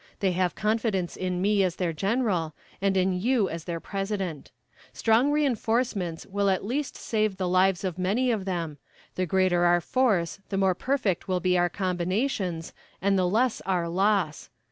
[0.19, 4.49] They have confidence in me as their general, and in you as their President.
[4.93, 8.79] Strong reinforcements will at least save the lives of many of them;
[9.13, 13.87] the greater our force the more perfect will be our combinations, and the less our
[13.87, 14.49] loss.